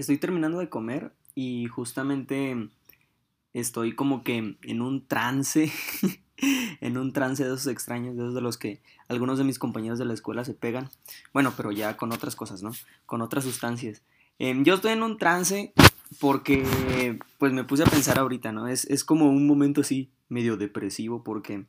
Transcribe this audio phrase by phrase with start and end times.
[0.00, 2.70] Estoy terminando de comer y justamente
[3.52, 5.70] estoy como que en un trance,
[6.80, 9.98] en un trance de esos extraños, de esos de los que algunos de mis compañeros
[9.98, 10.88] de la escuela se pegan.
[11.34, 12.72] Bueno, pero ya con otras cosas, ¿no?
[13.04, 14.00] Con otras sustancias.
[14.38, 15.74] Em, yo estoy en un trance
[16.18, 18.68] porque, pues me puse a pensar ahorita, ¿no?
[18.68, 21.66] Es, es como un momento así medio depresivo porque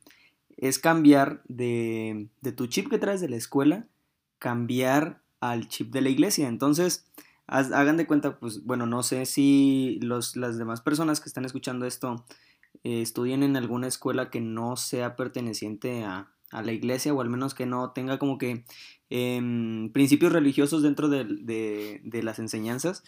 [0.56, 3.88] es cambiar de, de tu chip que traes de la escuela,
[4.38, 6.48] cambiar al chip de la iglesia.
[6.48, 7.04] Entonces,
[7.46, 11.86] hagan de cuenta, pues bueno, no sé si los, las demás personas que están escuchando
[11.86, 12.24] esto
[12.84, 17.30] eh, estudien en alguna escuela que no sea perteneciente a, a, la iglesia o al
[17.30, 18.64] menos que no tenga como que
[19.10, 23.04] em, principios religiosos dentro de, de, de las enseñanzas.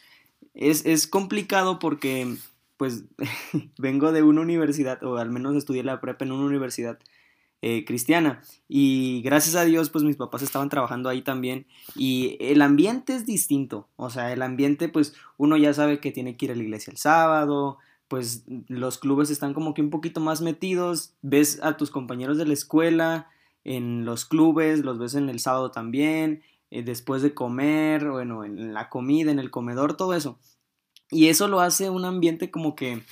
[0.53, 2.37] Es, es, complicado porque
[2.77, 3.05] pues
[3.79, 6.99] vengo de una universidad o al menos estudié la prepa en una universidad
[7.67, 8.43] eh, cristiana.
[8.69, 11.67] Y gracias a Dios, pues mis papás estaban trabajando ahí también.
[11.97, 13.89] Y el ambiente es distinto.
[13.97, 16.91] O sea, el ambiente, pues uno ya sabe que tiene que ir a la iglesia
[16.91, 17.79] el sábado.
[18.07, 21.15] Pues los clubes están como que un poquito más metidos.
[21.23, 23.31] Ves a tus compañeros de la escuela
[23.65, 26.43] en los clubes, los ves en el sábado también.
[26.71, 30.39] Eh, después de comer, bueno, en la comida, en el comedor, todo eso.
[31.11, 33.03] Y eso lo hace un ambiente como que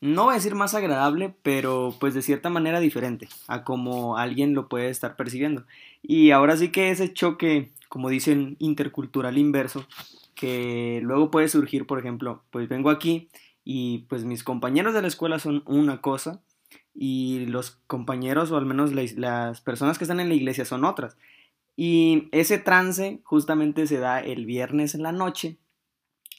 [0.00, 4.54] no voy a decir más agradable, pero pues de cierta manera diferente a como alguien
[4.54, 5.64] lo puede estar percibiendo.
[6.02, 9.86] Y ahora sí que ese choque, como dicen, intercultural inverso,
[10.34, 13.28] que luego puede surgir, por ejemplo, pues vengo aquí
[13.62, 16.40] y pues mis compañeros de la escuela son una cosa
[16.94, 21.18] y los compañeros o al menos las personas que están en la iglesia son otras.
[21.76, 25.58] Y ese trance justamente se da el viernes en la noche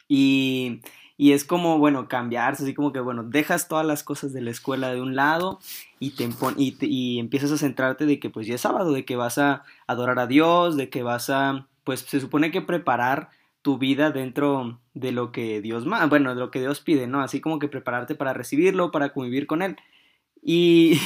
[0.07, 0.81] y
[1.17, 4.51] y es como, bueno, cambiarse, así como que, bueno, dejas todas las cosas de la
[4.51, 5.59] escuela de un lado
[5.99, 9.15] y, te, y, y empiezas a centrarte de que pues ya es sábado, de que
[9.15, 13.29] vas a adorar a Dios, de que vas a, pues se supone que preparar
[13.61, 17.21] tu vida dentro de lo que Dios bueno, de lo que Dios pide, ¿no?
[17.21, 19.77] Así como que prepararte para recibirlo, para convivir con Él.
[20.41, 20.99] Y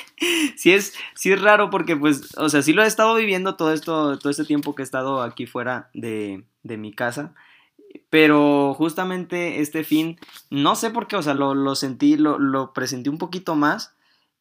[0.56, 3.72] sí, es, sí es raro porque, pues, o sea, sí lo he estado viviendo todo
[3.72, 7.34] esto, todo este tiempo que he estado aquí fuera de, de mi casa.
[8.10, 10.18] Pero justamente este fin,
[10.50, 13.94] no sé por qué, o sea, lo, lo sentí, lo, lo presenté un poquito más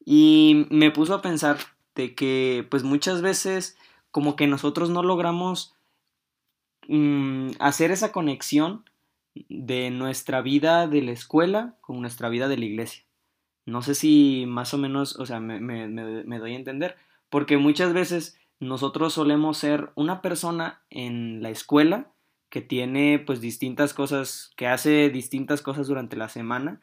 [0.06, 1.58] y me puso a pensar
[1.96, 3.78] de que pues muchas veces
[4.12, 5.76] como que nosotros no logramos
[6.88, 8.86] mmm, hacer esa conexión
[9.50, 13.04] de nuestra vida de la escuela con nuestra vida de la iglesia.
[13.66, 16.96] No sé si más o menos, o sea, me, me, me, doy a entender,
[17.30, 22.08] porque muchas veces nosotros solemos ser una persona en la escuela
[22.50, 26.82] que tiene pues distintas cosas, que hace distintas cosas durante la semana,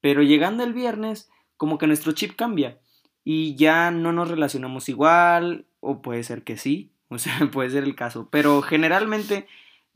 [0.00, 2.80] pero llegando el viernes como que nuestro chip cambia
[3.24, 7.84] y ya no nos relacionamos igual, o puede ser que sí, o sea, puede ser
[7.84, 9.46] el caso, pero generalmente,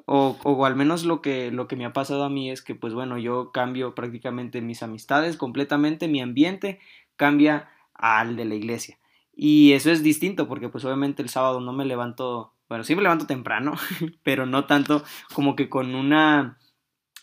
[0.06, 2.74] o, o al menos lo que, lo que me ha pasado a mí es que
[2.74, 6.78] pues bueno, yo cambio prácticamente mis amistades completamente, mi ambiente
[7.16, 8.98] cambia al de la iglesia.
[9.34, 13.02] Y eso es distinto porque pues obviamente el sábado no me levanto bueno, sí me
[13.02, 13.74] levanto temprano,
[14.22, 15.02] pero no tanto
[15.34, 16.58] como que con una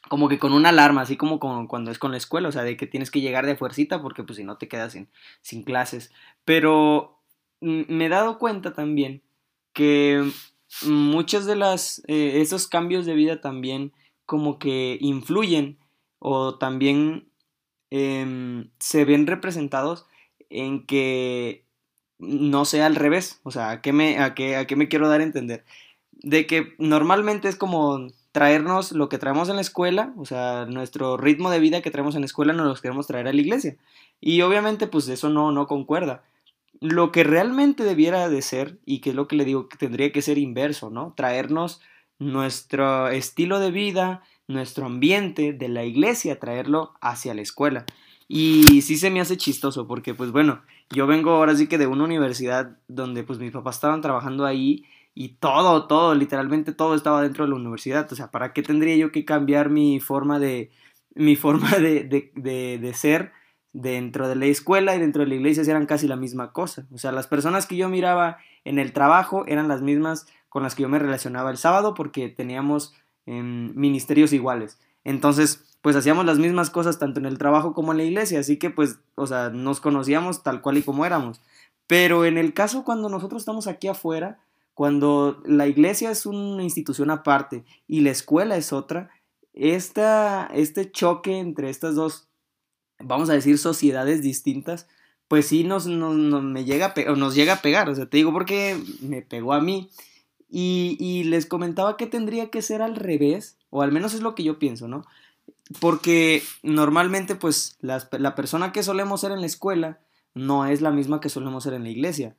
[0.07, 2.77] como que con una alarma, así como cuando es con la escuela, o sea, de
[2.77, 5.09] que tienes que llegar de fuercita porque pues si no te quedas sin,
[5.41, 6.11] sin clases.
[6.43, 7.21] Pero
[7.59, 9.23] me he dado cuenta también
[9.73, 10.23] que
[10.85, 13.93] muchos de las, eh, esos cambios de vida también
[14.25, 15.79] como que influyen
[16.19, 17.29] o también
[17.89, 20.05] eh, se ven representados
[20.49, 21.64] en que
[22.19, 23.39] no sea al revés.
[23.43, 25.65] O sea, ¿a qué, me, a, qué, ¿a qué me quiero dar a entender?
[26.11, 31.15] De que normalmente es como traernos lo que traemos en la escuela, o sea, nuestro
[31.15, 33.77] ritmo de vida que traemos en la escuela nos lo queremos traer a la iglesia.
[34.19, 36.23] Y obviamente pues eso no, no concuerda.
[36.81, 40.11] Lo que realmente debiera de ser, y que es lo que le digo, que tendría
[40.11, 41.13] que ser inverso, ¿no?
[41.15, 41.79] Traernos
[42.19, 47.85] nuestro estilo de vida, nuestro ambiente de la iglesia, traerlo hacia la escuela.
[48.27, 51.87] Y sí se me hace chistoso porque pues bueno, yo vengo ahora sí que de
[51.87, 57.21] una universidad donde pues mis papás estaban trabajando ahí y todo, todo, literalmente todo estaba
[57.21, 58.11] dentro de la universidad.
[58.11, 60.71] O sea, ¿para qué tendría yo que cambiar mi forma de,
[61.15, 63.31] mi forma de, de, de, ser
[63.73, 66.87] dentro de la escuela y dentro de la iglesia eran casi la misma cosa?
[66.91, 70.75] O sea, las personas que yo miraba en el trabajo eran las mismas con las
[70.75, 72.93] que yo me relacionaba el sábado porque teníamos
[73.25, 74.79] eh, ministerios iguales.
[75.05, 78.57] Entonces, pues hacíamos las mismas cosas tanto en el trabajo como en la iglesia, así
[78.57, 81.39] que pues, o sea, nos conocíamos tal cual y como éramos.
[81.87, 84.39] Pero en el caso cuando nosotros estamos aquí afuera,
[84.73, 89.11] cuando la iglesia es una institución aparte y la escuela es otra,
[89.53, 92.27] esta, este choque entre estas dos,
[92.99, 94.87] vamos a decir, sociedades distintas,
[95.27, 98.75] pues sí nos, nos, me llega nos llega a pegar, o sea, te digo porque
[99.01, 99.89] me pegó a mí
[100.49, 104.43] Y, les comentaba que tendría que ser al revés, o al menos es lo que
[104.43, 105.03] yo pienso, ¿no?
[105.79, 109.99] Porque normalmente pues la, la persona que solemos ser en la escuela
[110.35, 112.35] no es la misma que solemos ser en la iglesia,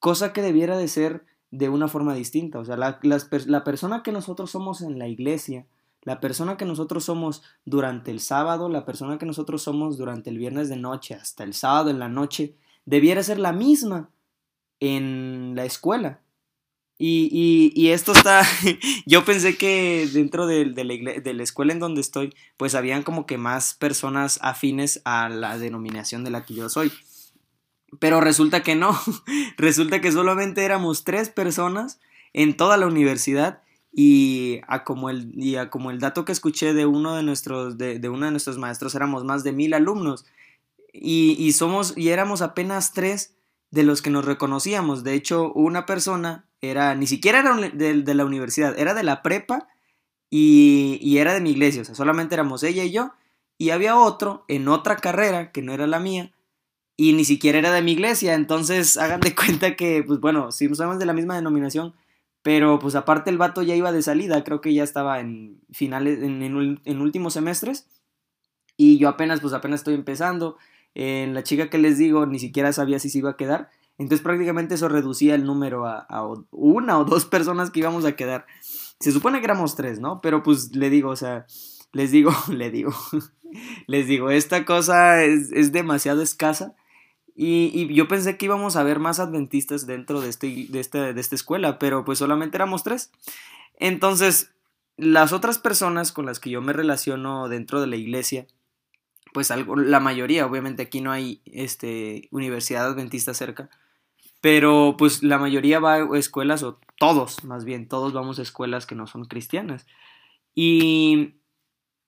[0.00, 2.58] cosa que debiera de ser de una forma distinta.
[2.58, 5.66] O sea, la, la, persona que nosotros somos en la iglesia,
[6.02, 10.38] la persona que nosotros somos durante el sábado, la persona que nosotros somos durante el
[10.38, 12.54] viernes de noche hasta el sábado en la noche,
[12.84, 14.10] debiera ser la misma
[14.80, 16.20] en la escuela.
[16.98, 18.42] Y, y, esto está,
[19.06, 23.36] yo pensé que dentro de, de, la escuela en donde estoy, pues habían como que
[23.36, 26.90] más personas afines a la denominación de la que yo soy.
[28.00, 28.98] Pero resulta que no,
[29.58, 32.00] resulta que solamente éramos tres personas
[32.32, 33.62] en toda la universidad
[33.92, 38.08] y a como el, como el dato que escuché de uno de nuestros, de, de
[38.08, 40.24] uno de nuestros maestros éramos más de mil alumnos
[40.94, 43.36] y, y, somos, y éramos apenas tres
[43.70, 45.04] de los que nos reconocíamos.
[45.04, 49.68] De hecho, una persona era, ni siquiera era de, la universidad, era de la prepa
[50.30, 53.12] y, y era de mi iglesia, o sea, solamente éramos ella y yo
[53.58, 56.32] y había otro en otra carrera que no era la mía
[56.96, 60.68] y ni siquiera era de mi iglesia, entonces hagan de cuenta que, pues bueno, sí
[60.74, 61.94] somos de la misma denominación,
[62.42, 66.22] pero pues aparte el vato ya iba de salida, creo que ya estaba en finales,
[66.22, 67.86] en, en, últimos semestres,
[68.76, 70.56] y yo apenas, pues apenas estoy empezando,
[70.94, 74.22] en la chica que les digo ni siquiera sabía si se iba a quedar, entonces
[74.22, 76.06] prácticamente eso reducía el número a,
[76.50, 78.46] una o dos personas que íbamos a quedar.
[79.00, 80.20] Se supone que éramos tres, ¿no?
[80.20, 81.46] Pero pues le digo, o sea,
[81.92, 82.92] les digo, le digo,
[83.86, 86.74] les digo, esta cosa es, es demasiado escasa
[87.36, 91.20] y, yo pensé que íbamos a ver más adventistas dentro de, este, de, este, de
[91.20, 93.10] esta escuela, pero pues solamente éramos tres.
[93.78, 94.52] Entonces,
[94.96, 98.46] las otras personas con las que yo me relaciono dentro de la iglesia,
[99.34, 103.68] pues algo, la mayoría, obviamente aquí no hay este, universidad adventista cerca,
[104.46, 108.86] pero pues la mayoría va a escuelas, o todos más bien, todos vamos a escuelas
[108.86, 109.88] que no son cristianas.
[110.54, 111.40] Y,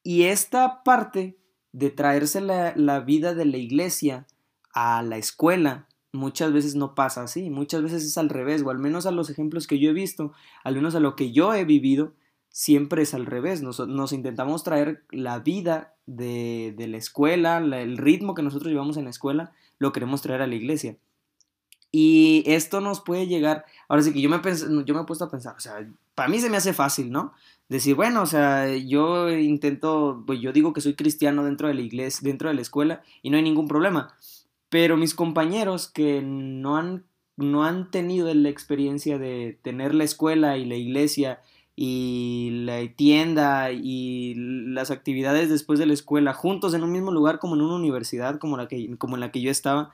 [0.05, 1.37] y esta parte
[1.73, 4.29] de traerse la, la vida de la iglesia,
[4.73, 8.79] a la escuela muchas veces no pasa así, muchas veces es al revés, o al
[8.79, 10.31] menos a los ejemplos que yo he visto,
[10.63, 12.15] al menos a lo que yo he vivido,
[12.51, 13.63] siempre es al revés.
[13.63, 18.97] Nos, nos intentamos traer la vida de, de la escuela, el ritmo que nosotros llevamos
[18.97, 19.51] en la escuela,
[19.81, 20.99] lo queremos traer a la iglesia.
[21.91, 24.41] Y esto nos puede llegar, ahora sí que yo me,
[24.85, 27.33] yo me he puesto a pensar, o sea, para mí se me hace fácil, ¿no?
[27.69, 31.81] Decir, bueno, o sea, yo intento, pues yo digo que soy cristiano dentro de la
[31.81, 34.15] iglesia, dentro de la escuela, y no hay ningún problema.
[34.69, 37.05] Pero mis compañeros que no han,
[37.37, 41.41] no han tenido la experiencia de tener la escuela y la iglesia
[41.81, 47.39] y la tienda y las actividades después de la escuela juntos en un mismo lugar
[47.39, 49.93] como en una universidad como, la que, como en la que yo estaba,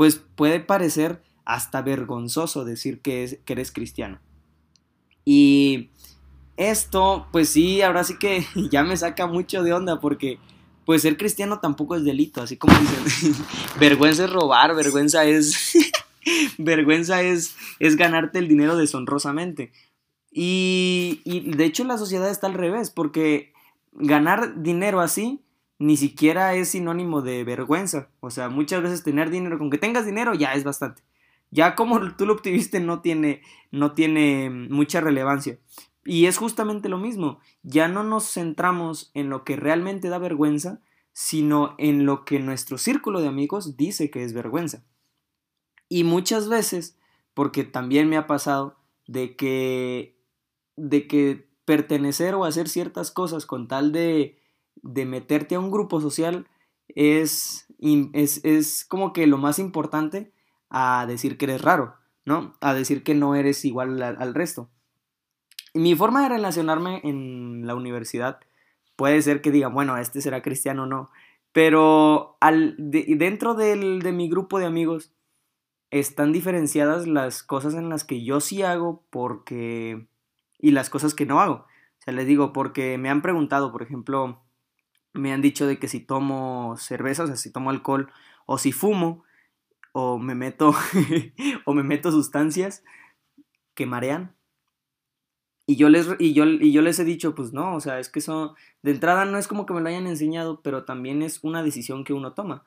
[0.00, 4.18] pues puede parecer hasta vergonzoso decir que, es, que eres cristiano.
[5.26, 5.90] Y
[6.56, 10.38] esto, pues sí, ahora sí que ya me saca mucho de onda porque
[10.86, 13.44] pues ser cristiano tampoco es delito, así como dicen,
[13.78, 15.76] vergüenza es robar, vergüenza es,
[16.56, 19.70] vergüenza es, es ganarte el dinero deshonrosamente.
[20.32, 23.52] Y, y de hecho la sociedad está al revés, porque
[23.92, 25.42] ganar dinero así
[25.80, 28.10] ni siquiera es sinónimo de vergüenza.
[28.20, 31.02] O sea, muchas veces tener dinero, con que tengas dinero ya es bastante.
[31.50, 33.40] Ya como tú lo obtuviste no tiene,
[33.70, 35.58] no tiene mucha relevancia.
[36.04, 40.80] Y es justamente lo mismo, ya no nos centramos en lo que realmente da vergüenza,
[41.12, 44.84] sino en lo que nuestro círculo de amigos dice que es vergüenza.
[45.88, 46.98] Y muchas veces,
[47.32, 48.76] porque también me ha pasado
[49.06, 50.20] de que
[50.76, 54.39] de que pertenecer o hacer ciertas cosas con tal de,
[54.82, 56.46] de meterte a un grupo social
[56.88, 57.66] es,
[58.12, 60.32] es, es como que lo más importante
[60.68, 62.56] a decir que eres raro, ¿no?
[62.60, 64.70] A decir que no eres igual al resto.
[65.74, 68.40] Mi forma de relacionarme en la universidad
[68.96, 71.10] puede ser que digan, bueno, este será cristiano o no,
[71.52, 75.12] pero al, dentro del, de mi grupo de amigos
[75.90, 80.06] están diferenciadas las cosas en las que yo sí hago porque
[80.58, 81.54] y las cosas que no hago.
[81.54, 84.42] O sea, les digo, porque me han preguntado, por ejemplo,
[85.12, 88.10] me han dicho de que si tomo cerveza, o sea, si tomo alcohol,
[88.46, 89.24] o si fumo,
[89.92, 90.74] o me meto,
[91.64, 92.84] o me meto sustancias
[93.74, 94.34] que marean,
[95.70, 98.08] y yo, les, y, yo, y yo les he dicho, pues no, o sea, es
[98.08, 101.44] que eso, de entrada no es como que me lo hayan enseñado, pero también es
[101.44, 102.64] una decisión que uno toma.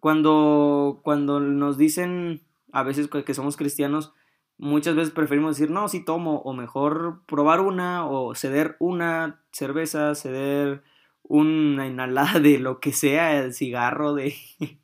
[0.00, 4.14] Cuando, cuando nos dicen a veces que somos cristianos,
[4.56, 10.14] muchas veces preferimos decir, no, sí tomo, o mejor probar una, o ceder una cerveza,
[10.14, 10.82] ceder
[11.30, 14.34] una inhalada de lo que sea, el cigarro, de...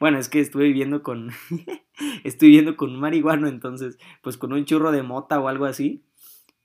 [0.00, 1.30] bueno, es que estuve viviendo con,
[2.24, 6.04] estoy viendo con un marihuano, entonces, pues con un churro de mota o algo así,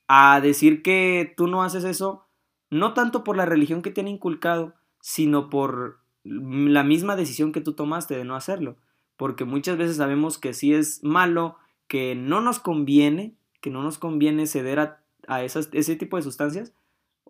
[0.09, 2.27] a decir que tú no haces eso,
[2.69, 7.61] no tanto por la religión que te han inculcado, sino por la misma decisión que
[7.61, 8.75] tú tomaste de no hacerlo.
[9.15, 13.99] Porque muchas veces sabemos que sí es malo, que no nos conviene, que no nos
[13.99, 16.73] conviene ceder a, a ese tipo de sustancias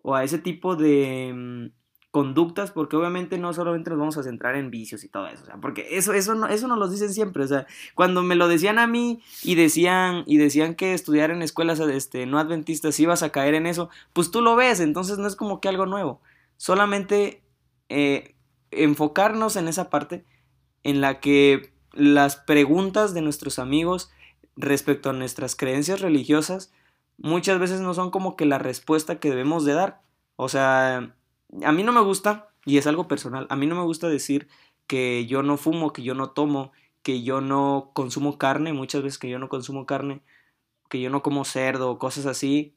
[0.02, 1.83] o a ese tipo de mm,
[2.14, 5.46] conductas, porque obviamente no solamente nos vamos a centrar en vicios y todo eso, o
[5.46, 7.66] sea, porque eso, eso, no, eso nos lo dicen siempre, o sea,
[7.96, 12.24] cuando me lo decían a mí y decían, y decían que estudiar en escuelas este,
[12.26, 15.60] no adventistas ibas a caer en eso, pues tú lo ves, entonces no es como
[15.60, 16.20] que algo nuevo,
[16.56, 17.42] solamente
[17.88, 18.36] eh,
[18.70, 20.24] enfocarnos en esa parte
[20.84, 24.12] en la que las preguntas de nuestros amigos
[24.54, 26.72] respecto a nuestras creencias religiosas
[27.18, 30.02] muchas veces no son como que la respuesta que debemos de dar,
[30.36, 31.12] o sea,
[31.62, 34.48] a mí no me gusta, y es algo personal, a mí no me gusta decir
[34.86, 36.72] que yo no fumo, que yo no tomo,
[37.02, 40.22] que yo no consumo carne, muchas veces que yo no consumo carne,
[40.88, 42.76] que yo no como cerdo, cosas así,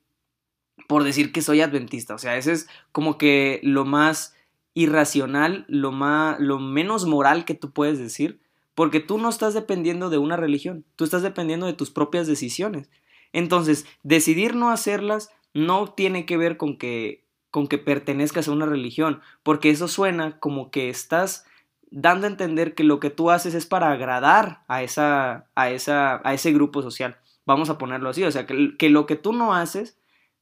[0.87, 2.15] por decir que soy adventista.
[2.15, 4.35] O sea, ese es como que lo más
[4.73, 8.39] irracional, lo, más, lo menos moral que tú puedes decir,
[8.75, 12.89] porque tú no estás dependiendo de una religión, tú estás dependiendo de tus propias decisiones.
[13.33, 17.26] Entonces, decidir no hacerlas no tiene que ver con que
[17.57, 21.43] con que pertenezcas a una religión, porque eso suena como que estás
[21.89, 26.21] dando a entender que lo que tú haces es para agradar a, esa, a, esa,
[26.23, 27.17] a ese grupo social.
[27.47, 29.97] Vamos a ponerlo así, o sea, que, lo que tú no haces,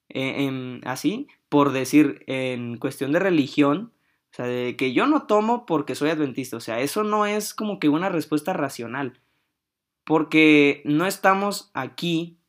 [0.10, 3.94] eh, así, por decir, en cuestión de religión,
[4.34, 7.54] o sea, de que yo no tomo porque soy adventista, o sea, eso no es
[7.54, 9.22] como que una respuesta racional,
[10.04, 12.40] porque no estamos aquí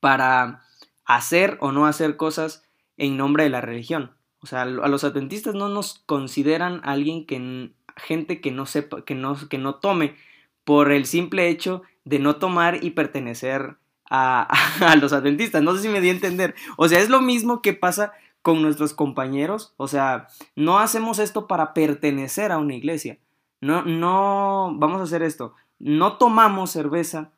[0.00, 0.64] para
[1.04, 2.63] hacer o no hacer cosas
[2.96, 4.12] en nombre de la religión.
[4.40, 9.14] O sea, a los adventistas no nos consideran alguien que gente que no sepa, que
[9.14, 10.16] no, que no tome
[10.64, 13.76] por el simple hecho de no tomar y pertenecer
[14.10, 14.48] a,
[14.86, 15.62] a, los adventistas.
[15.62, 16.54] No sé si me di a entender.
[16.76, 19.72] O sea, es lo mismo que pasa con nuestros compañeros.
[19.76, 23.18] O sea, no hacemos esto para pertenecer a una iglesia.
[23.60, 25.54] No, no, vamos a hacer esto.
[25.78, 27.32] No tomamos cerveza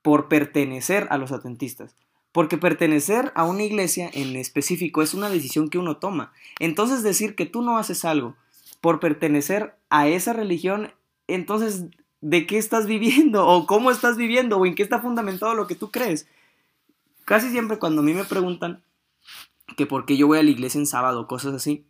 [0.00, 1.96] por pertenecer a los adventistas.
[2.36, 6.34] Porque pertenecer a una iglesia en específico es una decisión que uno toma.
[6.58, 8.36] Entonces decir que tú no haces algo
[8.82, 10.92] por pertenecer a esa religión,
[11.28, 11.86] entonces,
[12.20, 13.46] ¿de qué estás viviendo?
[13.46, 14.58] ¿O cómo estás viviendo?
[14.58, 16.28] ¿O en qué está fundamentado lo que tú crees?
[17.24, 18.82] Casi siempre cuando a mí me preguntan
[19.78, 21.86] que por qué yo voy a la iglesia en sábado, cosas así,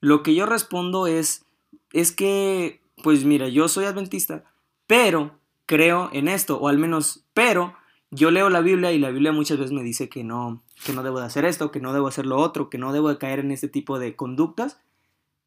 [0.00, 1.44] lo que yo respondo es,
[1.92, 4.44] es que, pues mira, yo soy adventista,
[4.86, 7.74] pero creo en esto, o al menos, pero
[8.10, 11.02] yo leo la Biblia y la Biblia muchas veces me dice que no, que no
[11.02, 13.38] debo de hacer esto, que no debo hacer lo otro, que no debo de caer
[13.38, 14.80] en este tipo de conductas.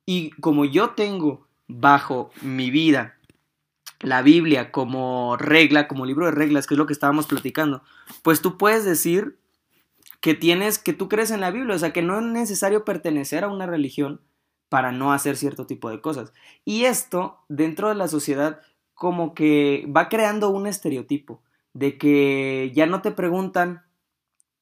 [0.06, 3.18] Y como yo tengo bajo mi vida
[4.00, 7.84] la Biblia como regla, como libro de reglas, que es lo que estábamos platicando,
[8.22, 9.38] pues tú puedes decir
[10.20, 13.44] que tienes, que tú crees en la Biblia, o sea, que no es necesario pertenecer
[13.44, 14.22] a una religión
[14.70, 16.34] para no hacer cierto tipo de cosas.
[16.66, 18.62] Y esto, dentro de la sociedad,
[18.94, 21.42] como que va creando un estereotipo
[21.74, 23.84] de que ya no te preguntan,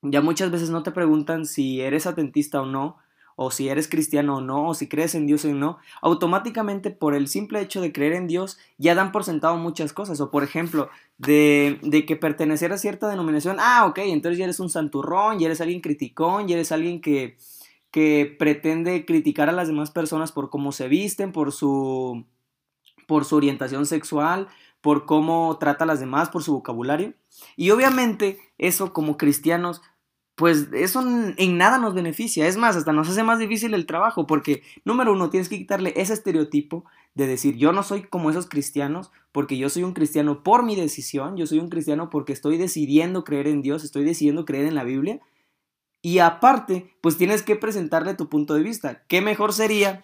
[0.01, 2.97] ya muchas veces no te preguntan si eres atentista o no,
[3.35, 7.15] o si eres cristiano o no, o si crees en Dios o no, automáticamente por
[7.15, 10.19] el simple hecho de creer en Dios ya dan por sentado muchas cosas.
[10.21, 14.59] O por ejemplo, de, de que pertenecer a cierta denominación, ah, ok, entonces ya eres
[14.59, 17.37] un santurrón, ya eres alguien criticón, ya eres alguien que,
[17.89, 22.25] que pretende criticar a las demás personas por cómo se visten, por su,
[23.07, 24.47] por su orientación sexual,
[24.81, 27.13] por cómo trata a las demás, por su vocabulario.
[27.55, 29.81] Y obviamente eso como cristianos,
[30.35, 31.01] pues eso
[31.37, 32.47] en nada nos beneficia.
[32.47, 35.93] Es más, hasta nos hace más difícil el trabajo porque, número uno, tienes que quitarle
[35.95, 36.83] ese estereotipo
[37.13, 40.75] de decir yo no soy como esos cristianos porque yo soy un cristiano por mi
[40.75, 44.75] decisión, yo soy un cristiano porque estoy decidiendo creer en Dios, estoy decidiendo creer en
[44.75, 45.19] la Biblia.
[46.01, 49.03] Y aparte, pues tienes que presentarle tu punto de vista.
[49.07, 50.01] ¿Qué mejor sería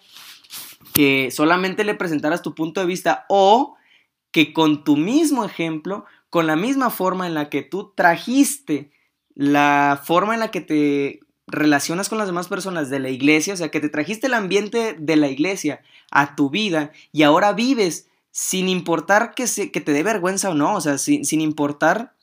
[0.92, 3.74] que solamente le presentaras tu punto de vista o
[4.30, 8.90] que con tu mismo ejemplo, con la misma forma en la que tú trajiste
[9.34, 13.56] la forma en la que te relacionas con las demás personas de la iglesia, o
[13.56, 15.80] sea, que te trajiste el ambiente de la iglesia
[16.10, 20.54] a tu vida y ahora vives sin importar que, se, que te dé vergüenza o
[20.54, 22.14] no, o sea, sin, sin importar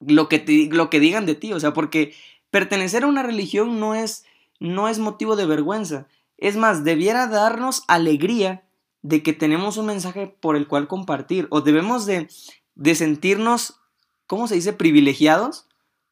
[0.00, 2.14] lo que, te, lo que digan de ti, o sea, porque
[2.50, 4.24] pertenecer a una religión no es,
[4.60, 6.06] no es motivo de vergüenza,
[6.38, 8.65] es más, debiera darnos alegría
[9.06, 12.28] de que tenemos un mensaje por el cual compartir o debemos de,
[12.74, 13.80] de sentirnos,
[14.26, 15.68] ¿cómo se dice?, privilegiados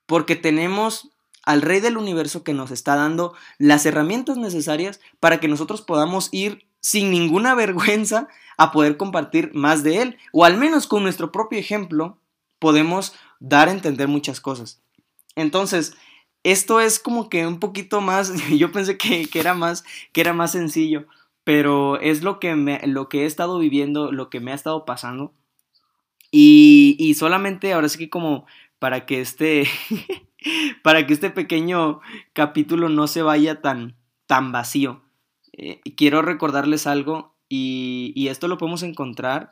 [0.07, 1.11] porque tenemos
[1.43, 6.29] al Rey del Universo que nos está dando las herramientas necesarias para que nosotros podamos
[6.31, 10.19] ir sin ninguna vergüenza a poder compartir más de Él.
[10.33, 12.19] O al menos con nuestro propio ejemplo
[12.61, 14.81] podemos dar a entender muchas cosas.
[15.35, 15.97] Entonces,
[16.45, 19.83] esto es como que un poquito más, yo pensé que, era, más,
[20.13, 21.07] que era más sencillo,
[21.45, 24.85] pero es lo que, me, lo que he estado viviendo, lo que me ha estado
[24.85, 25.35] pasando.
[26.31, 28.47] Y, y solamente ahora sí que como
[28.79, 29.69] para que este,
[30.83, 32.01] para que este pequeño
[32.33, 33.97] capítulo no se vaya tan,
[34.27, 35.03] tan vacío.
[35.53, 39.51] Eh, quiero recordarles algo y, y, esto lo podemos encontrar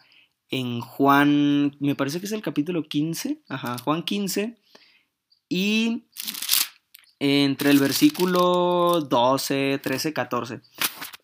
[0.48, 4.56] en Juan, me parece que es el capítulo 15, ajá, Juan 15
[5.48, 6.04] y
[7.20, 10.60] entre el versículo 12, 13, 14.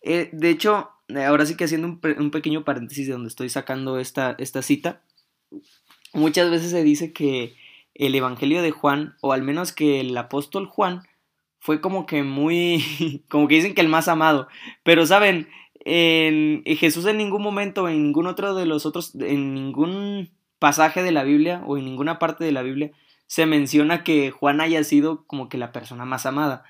[0.01, 0.89] De hecho,
[1.25, 5.01] ahora sí que haciendo un, un, pequeño paréntesis de donde estoy sacando esta, esta cita,
[6.13, 7.55] muchas veces se dice que
[7.93, 11.03] el Evangelio de Juan, o al menos que el apóstol Juan,
[11.59, 14.47] fue como que muy, como que dicen que el más amado.
[14.83, 15.49] Pero saben,
[15.81, 21.11] en, Jesús en ningún momento, en ningún otro de los otros, en ningún pasaje de
[21.11, 22.91] la Biblia o en ninguna parte de la Biblia,
[23.27, 26.63] se menciona que Juan haya sido como que la persona más amada.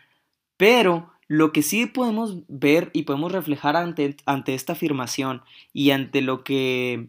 [0.57, 6.21] Pero lo que sí podemos ver y podemos reflejar ante, ante esta afirmación y ante
[6.21, 7.07] lo que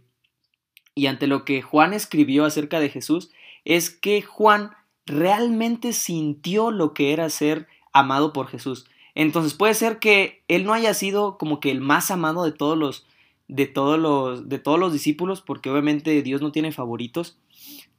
[0.94, 3.30] y ante lo que Juan escribió acerca de Jesús
[3.64, 4.72] es que Juan
[5.06, 8.86] realmente sintió lo que era ser amado por Jesús.
[9.14, 12.76] Entonces puede ser que él no haya sido como que el más amado de todos
[12.76, 13.06] los
[13.48, 17.38] de todos los de todos los discípulos, porque obviamente Dios no tiene favoritos,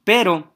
[0.04, 0.52] pero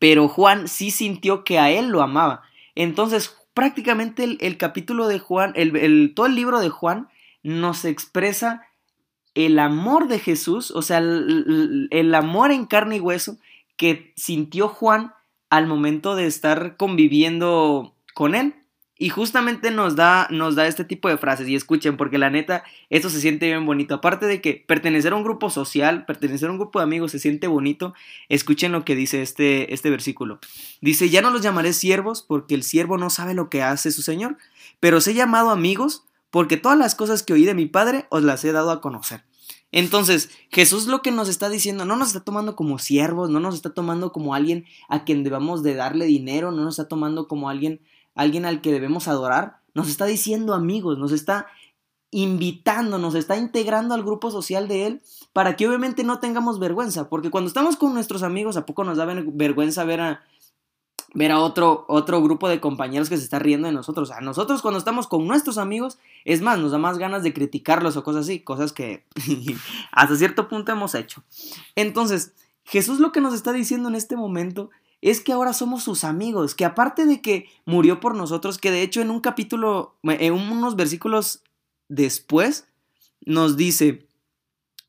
[0.00, 2.42] pero Juan sí sintió que a él lo amaba.
[2.74, 7.08] Entonces, prácticamente el, capítulo de Juan, el, todo el libro de Juan
[7.42, 8.66] nos expresa
[9.34, 13.38] el amor de Jesús, o sea, el amor en carne y hueso
[13.76, 15.12] que sintió Juan
[15.48, 18.54] al momento de estar conviviendo con él.
[19.02, 21.48] Y justamente nos da, nos da este tipo de frases.
[21.48, 23.94] Y escuchen, porque la neta, esto se siente bien bonito.
[23.94, 27.18] Aparte de que pertenecer a un grupo social, pertenecer a un grupo de amigos se
[27.18, 27.94] siente bonito,
[28.28, 30.38] escuchen lo que dice este, este versículo.
[30.82, 34.02] Dice, ya no los llamaré siervos porque el siervo no sabe lo que hace su
[34.02, 34.36] Señor,
[34.80, 38.22] pero os he llamado amigos porque todas las cosas que oí de mi Padre os
[38.22, 39.24] las he dado a conocer.
[39.72, 43.54] Entonces, Jesús lo que nos está diciendo, no nos está tomando como siervos, no nos
[43.54, 47.48] está tomando como alguien a quien debamos de darle dinero, no nos está tomando como
[47.48, 47.80] alguien,
[48.20, 51.46] alguien al que debemos adorar, nos está diciendo amigos, nos está
[52.10, 55.02] invitando, nos está integrando al grupo social de él
[55.32, 58.96] para que obviamente no tengamos vergüenza, porque cuando estamos con nuestros amigos, ¿a poco nos
[58.96, 60.22] da vergüenza ver a,
[61.14, 64.10] ver a otro, otro grupo de compañeros que se está riendo de nosotros.
[64.10, 67.96] A nosotros cuando estamos con nuestros amigos, es más, nos da más ganas de criticarlos
[67.96, 69.06] o cosas así, cosas que
[69.92, 71.22] hasta cierto punto hemos hecho.
[71.74, 72.32] Entonces,
[72.64, 74.70] Jesús lo que nos está diciendo en este momento
[75.02, 78.82] es que ahora somos sus amigos, que aparte de que murió por nosotros, que de
[78.82, 81.42] hecho en un capítulo, en unos versículos
[81.88, 82.66] después,
[83.24, 84.06] nos dice,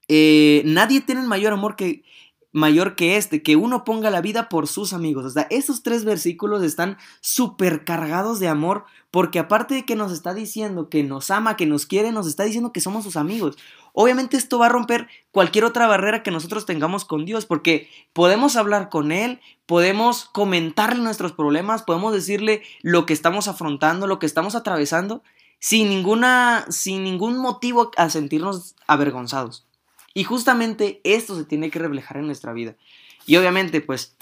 [0.07, 2.03] eh, nadie tiene mayor amor que,
[2.51, 5.35] mayor que este, que uno ponga la vida por sus amigos.
[5.35, 10.33] O esos tres versículos están súper cargados de amor, porque aparte de que nos está
[10.33, 13.57] diciendo que nos ama, que nos quiere, nos está diciendo que somos sus amigos.
[13.93, 18.55] Obviamente esto va a romper cualquier otra barrera que nosotros tengamos con Dios, porque podemos
[18.55, 24.25] hablar con Él, podemos comentarle nuestros problemas, podemos decirle lo que estamos afrontando, lo que
[24.25, 25.23] estamos atravesando,
[25.59, 29.67] sin ninguna, sin ningún motivo a sentirnos avergonzados.
[30.13, 32.75] Y justamente esto se tiene que reflejar en nuestra vida.
[33.25, 34.15] Y obviamente, pues,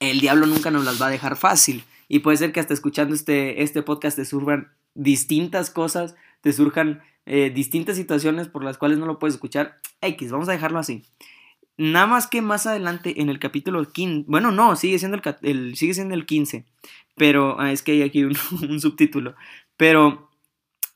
[0.00, 1.84] el diablo nunca nos las va a dejar fácil.
[2.08, 7.02] Y puede ser que hasta escuchando este, este podcast te surjan distintas cosas, te surjan
[7.26, 9.78] eh, distintas situaciones por las cuales no lo puedes escuchar.
[10.00, 11.04] X, vamos a dejarlo así.
[11.76, 15.94] Nada más que más adelante en el capítulo 15, bueno, no, sigue siendo el, sigue
[15.94, 16.66] siendo el 15,
[17.16, 18.36] pero ah, es que hay aquí un,
[18.68, 19.34] un subtítulo.
[19.76, 20.30] Pero,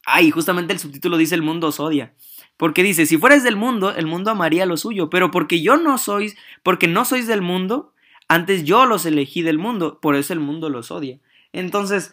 [0.04, 2.14] ay, justamente el subtítulo dice el mundo os odia.
[2.58, 5.96] Porque dice, si fueras del mundo, el mundo amaría lo suyo, pero porque yo no
[5.96, 7.94] sois, porque no sois del mundo,
[8.28, 11.20] antes yo los elegí del mundo, por eso el mundo los odia.
[11.52, 12.12] Entonces,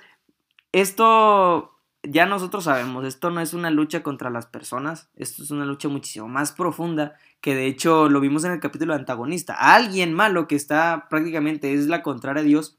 [0.71, 5.65] esto ya nosotros sabemos, esto no es una lucha contra las personas, esto es una
[5.65, 9.55] lucha muchísimo más profunda, que de hecho lo vimos en el capítulo antagonista.
[9.55, 12.77] Alguien malo que está prácticamente es la contraria a Dios,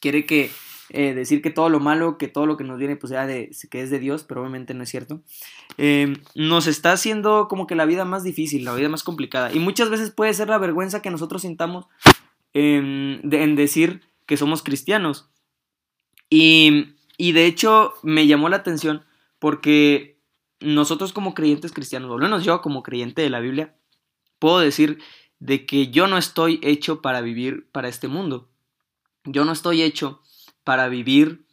[0.00, 0.52] quiere que
[0.90, 3.50] eh, decir que todo lo malo, que todo lo que nos viene, pues sea de,
[3.70, 5.20] que es de Dios, pero obviamente no es cierto,
[5.78, 9.52] em, nos está haciendo como que la vida más difícil, la vida más complicada.
[9.52, 11.86] Y muchas veces puede ser la vergüenza que nosotros sintamos
[12.52, 15.28] em, en decir que somos cristianos.
[16.30, 19.04] Y, y de hecho me llamó la atención
[19.38, 20.20] porque
[20.60, 23.76] nosotros como creyentes cristianos, o menos yo como creyente de la Biblia,
[24.38, 24.98] puedo decir
[25.38, 28.48] de que yo no estoy hecho para vivir para este mundo.
[29.24, 30.22] Yo no estoy hecho
[30.66, 31.46] para vivir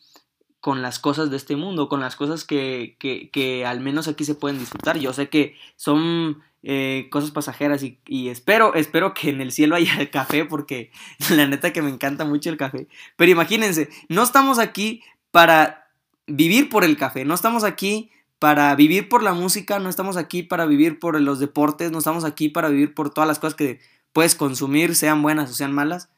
[0.59, 4.25] con las cosas de este mundo, con las cosas que, que, que al menos aquí
[4.25, 4.97] se pueden disfrutar.
[4.97, 9.75] Yo sé que son eh, cosas pasajeras y, y, espero, espero que en el cielo
[9.75, 10.89] haya café porque
[11.29, 12.87] la neta que me encanta mucho el café.
[13.15, 15.91] Pero imagínense, no estamos aquí para
[16.25, 20.41] vivir por el café, no estamos aquí para vivir por la música, no estamos aquí
[20.41, 23.79] para vivir por los deportes, no estamos aquí para vivir por todas las cosas que
[24.11, 26.09] puedes consumir, sean buenas o sean malas.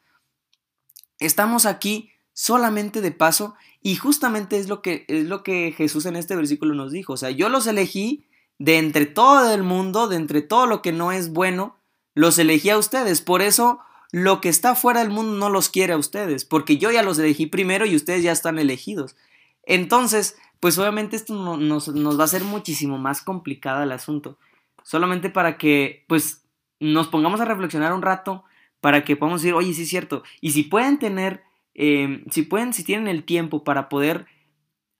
[1.18, 6.16] Estamos aquí solamente de paso y justamente es lo que es lo que Jesús en
[6.16, 8.26] este versículo nos dijo, o sea, yo los elegí
[8.58, 11.76] de entre todo el mundo, de entre todo lo que no es bueno,
[12.14, 13.80] los elegí a ustedes, por eso
[14.12, 17.18] lo que está fuera del mundo no los quiere a ustedes, porque yo ya los
[17.18, 19.16] elegí primero y ustedes ya están elegidos.
[19.62, 24.38] Entonces, pues obviamente esto nos, nos va a hacer muchísimo más complicado el asunto.
[24.82, 26.44] Solamente para que, pues,
[26.80, 28.44] nos pongamos a reflexionar un rato,
[28.82, 30.22] para que podamos decir, oye, sí es cierto.
[30.42, 31.45] Y si pueden tener
[31.78, 34.24] Em, si pueden, si tienen el tiempo para poder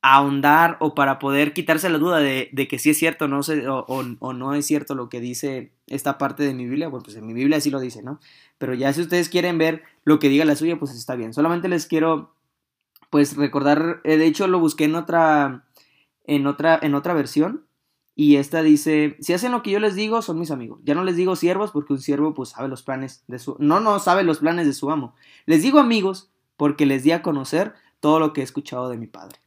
[0.02, 3.40] ahondar o para poder quitarse la duda de, que si es cierto no
[3.88, 7.26] o, no es cierto lo que dice esta parte de mi Biblia, bueno, pues en
[7.26, 8.20] mi Biblia sí lo dice, ¿no?
[8.58, 11.32] Pero ya si ustedes quieren ver lo que diga la suya, pues está bien.
[11.32, 12.34] Solamente les quiero,
[13.08, 15.64] pues recordar, eh, de hecho lo busqué en otra,
[16.24, 17.64] en otra, en otra versión.
[18.14, 20.80] Y esta dice, si hacen lo que yo les digo, son mis amigos.
[20.84, 23.56] Ya no les digo siervos porque un siervo pues sabe los planes de su...
[23.60, 25.14] No, no sabe los planes de su amo.
[25.46, 29.06] Les digo amigos porque les di a conocer todo lo que he escuchado de mi
[29.06, 29.40] Padre.